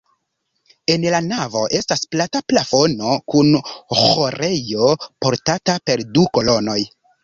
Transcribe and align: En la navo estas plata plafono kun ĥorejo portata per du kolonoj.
En 0.93 1.03
la 1.15 1.19
navo 1.25 1.61
estas 1.81 2.01
plata 2.15 2.43
plafono 2.53 3.13
kun 3.35 3.55
ĥorejo 4.03 4.93
portata 5.07 5.81
per 5.89 6.09
du 6.19 6.31
kolonoj. 6.37 6.83